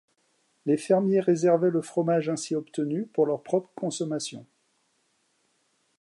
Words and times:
Les 0.65 0.77
fermiers 0.77 1.19
réservaient 1.19 1.69
le 1.69 1.83
fromage 1.83 2.27
ainsi 2.27 2.55
obtenu 2.55 3.05
pour 3.05 3.27
leur 3.27 3.43
propre 3.43 3.69
consommation. 3.75 4.47